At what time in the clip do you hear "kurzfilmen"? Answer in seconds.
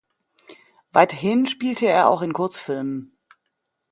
2.33-3.15